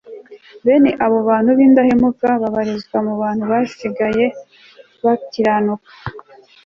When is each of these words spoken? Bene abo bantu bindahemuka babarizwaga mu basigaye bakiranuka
Bene 0.65 0.91
abo 1.05 1.17
bantu 1.29 1.51
bindahemuka 1.59 2.27
babarizwaga 2.41 2.97
mu 3.05 3.13
basigaye 3.49 4.25
bakiranuka 5.03 5.91